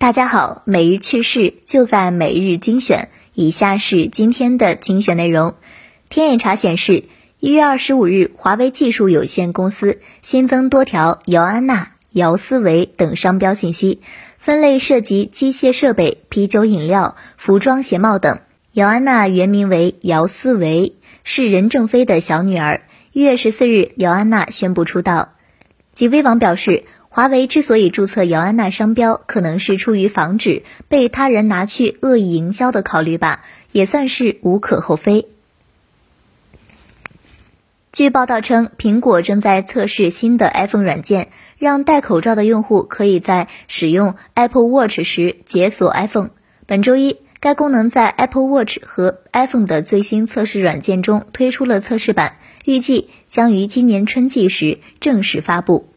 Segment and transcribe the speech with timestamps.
[0.00, 3.08] 大家好，每日趣事就在每日精选。
[3.34, 5.56] 以下是今天的精选内容。
[6.08, 7.02] 天眼查显示，
[7.40, 14.00] 一月二十五日，华为技术有限公司新增多条姚安娜、姚思维等商标信息，
[14.36, 18.38] 分类涉及机械设备、啤酒饮料、服装鞋帽等。
[18.70, 20.94] 姚安娜原名为姚思维，
[21.24, 22.82] 是任正非的小女儿。
[23.10, 25.30] 一月十四日，姚安娜宣布出道。
[25.92, 26.84] 极微网表示。
[27.10, 35.26] 华为之所以注册姚安娜商标，可能是出于防止被他人拿去恶意营销的考虑吧，也算是无可厚非。
[37.90, 46.30] 据报道称，苹果正在测试新的 iPhone 软件，让戴口罩的用户可以在使用 Apple Watch 时解锁 iPhone。
[46.66, 55.88] 本周一，该功能在 Apple Watch 和 iPhone 的最新测试软件中推出了测试版，预计将于今年春季时正式发布。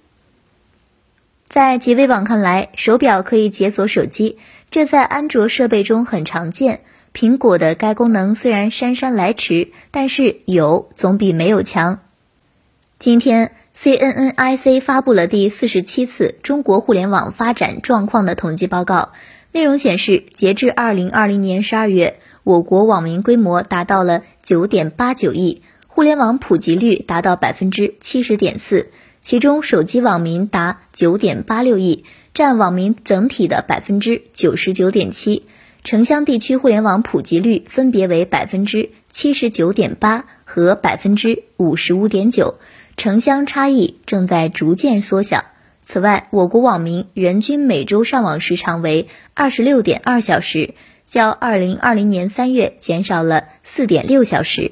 [1.51, 4.37] 在极微网看来，手表可以解锁手机，
[4.69, 6.79] 这在安卓设备中很常见。
[7.13, 11.99] 苹果的该功能虽然姗姗来迟，但是有总比没有强。
[12.99, 19.11] 今天，CNNIC 发布了第四十七次中国互联网发展状况的统计报告，
[19.51, 28.87] 内容显示，截至二零二零年十二月，我国网民规模达到了九点八九亿，互联网普及率达到百分之七十点四。
[29.21, 35.43] 其中，手机网民达九点八六亿，占网民整体的百分之九十九点七。
[35.83, 42.55] 城乡地区互联网普及率分别为百分之七十九点八和百分之五十五点九，
[42.97, 45.45] 城乡差异正在逐渐缩小。
[45.85, 50.73] 此外，我国网民人均每周上网时长为二十六点二小时，
[51.07, 54.71] 较二零二零年三月减少了四点六小时。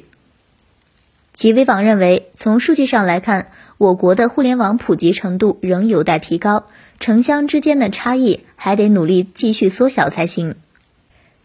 [1.40, 6.66] 极微网认为，从数据上来看，我国的互联网普及程度仍有待提高，
[7.00, 10.56] 城乡之间的差异还得努力继续缩小才行。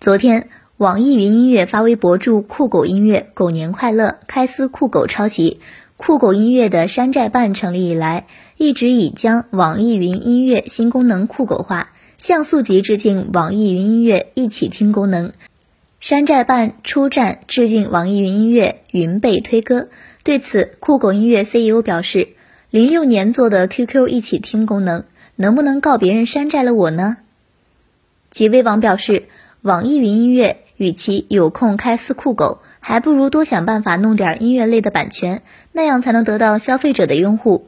[0.01, 0.49] 昨天，
[0.79, 5.61] 网易云音乐发微博祝酷狗音乐狗年快乐，开撕酷狗抄袭。
[5.97, 8.27] 酷狗音乐的山寨办成立以来，
[8.57, 15.31] 一直以将网易云音乐新功能酷狗化，像素级致敬网易云音乐一起听功能。
[16.05, 19.89] 山寨办出战致敬网易云音乐云被推歌，
[20.23, 22.29] 对此酷狗音乐 CEO 表示，
[22.69, 25.05] 零六年做的 QQ 一起听功能，
[25.35, 27.17] 能不能告别人山寨了我呢？
[28.29, 29.23] 极微网表示，
[29.63, 35.41] 网易云音乐与其有空开撕酷狗，还不如多想办法弄点音乐类的版权，
[35.73, 37.67] 那样才能得到消费者的拥护。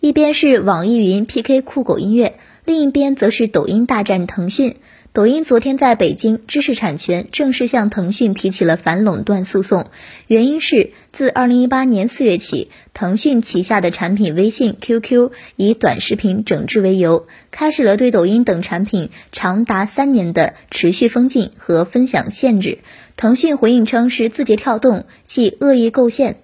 [0.00, 4.76] 一边是网易云 PK 酷狗音乐，另一边则是抖音大战腾讯。
[5.16, 9.86] 抖音昨天在北京知识产权正式向腾讯提起了反垄断诉讼，
[10.26, 22.80] 原因是自二零一八年四月起，腾讯旗下的产品微信、QQ 以短视频整治为由，开始了对抖音等产品长达三年的持续封禁和分享限制。
[23.16, 26.40] 腾讯回应称是字节跳动系恶意构陷。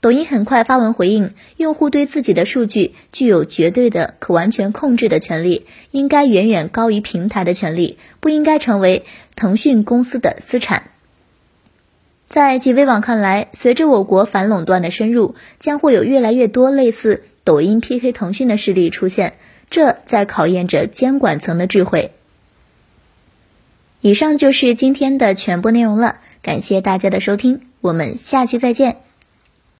[0.00, 9.04] 抖音很快发文回应，用户对自己的数据具有绝对的可完全控制的权利，应该远远高于平台的权利，不应该成为
[9.34, 10.84] 腾讯公司的私产。
[12.28, 19.32] 在极微网看来，随着我国反垄断的深入，将会有越来越多类似抖音 PK 腾讯的势力出现，
[19.68, 22.12] 这在考验着监管层的智慧。
[24.00, 29.07] 以上就是今天的全部内容了，感谢大家的收听，我们下期再见。